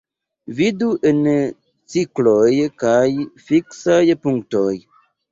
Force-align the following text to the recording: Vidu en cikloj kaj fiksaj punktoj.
Vidu 0.59 0.85
en 1.09 1.17
cikloj 1.95 2.53
kaj 2.83 3.01
fiksaj 3.49 3.99
punktoj. 4.23 4.73